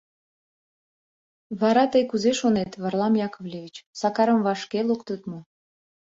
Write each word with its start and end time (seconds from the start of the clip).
—Вара 1.59 1.85
тый 1.93 2.03
кузе 2.09 2.31
шонет, 2.39 2.71
Варлам 2.81 3.13
Яковлевич, 3.27 3.75
Сакарым 3.99 4.39
вашке 4.47 4.79
луктыт 4.89 5.21
мо? 5.29 5.39